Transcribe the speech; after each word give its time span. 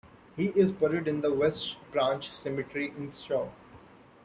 He 0.35 0.45
is 0.47 0.71
buried 0.71 1.07
in 1.07 1.21
the 1.21 1.31
West 1.31 1.75
Branch 1.91 2.27
Cemetery 2.27 2.91
in 2.97 3.11
Stowe. 3.11 3.51